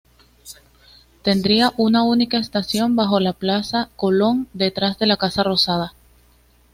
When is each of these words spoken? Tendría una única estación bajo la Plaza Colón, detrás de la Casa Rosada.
Tendría 1.21 1.73
una 1.77 2.01
única 2.01 2.39
estación 2.39 2.95
bajo 2.95 3.19
la 3.19 3.33
Plaza 3.33 3.89
Colón, 3.95 4.47
detrás 4.51 4.97
de 4.97 5.05
la 5.05 5.15
Casa 5.17 5.43
Rosada. 5.43 5.93